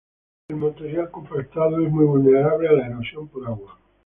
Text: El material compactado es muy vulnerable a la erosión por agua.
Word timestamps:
El 0.47 0.55
material 0.55 1.11
compactado 1.11 1.79
es 1.79 1.91
muy 1.93 2.05
vulnerable 2.05 2.67
a 2.67 2.71
la 2.71 2.87
erosión 2.87 3.27
por 3.27 3.45
agua. 3.45 3.77